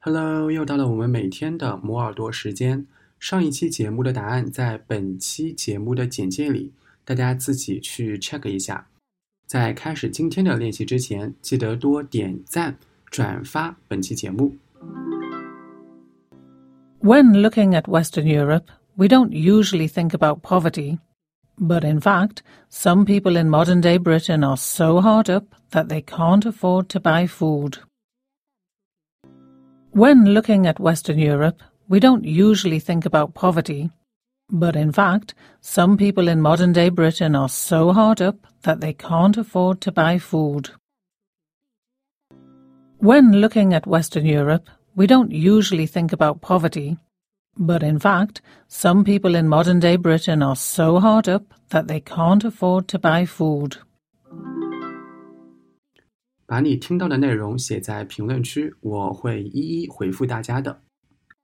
[0.00, 2.84] Hello，又到了我们每天的磨耳朵时间。
[3.20, 6.72] 上一期节目的答案在本期节目的简介里，
[7.04, 8.84] 大家自己去 check 一下。
[9.46, 12.76] 在开始今天的练习之前，记得多点赞、
[13.10, 14.56] 转发本期节目。
[17.00, 18.64] When looking at Western Europe,
[18.96, 20.98] we don't usually think about poverty.
[21.56, 22.38] But in fact,
[22.70, 26.98] some people in modern day Britain are so hard up that they can't afford to
[26.98, 27.78] buy food.
[29.97, 33.89] When looking at Western Europe, we don't usually think about poverty.
[34.47, 38.93] But in fact, some people in modern day Britain are so hard up that they
[38.93, 40.69] can't afford to buy food.
[42.99, 46.97] When looking at Western Europe, we don't usually think about poverty.
[47.57, 52.01] But in fact, some people in modern day Britain are so hard up that they
[52.01, 53.77] can't afford to buy food.
[56.47, 60.86] 把你听到的内容写在评论区，我会一一回复大家的。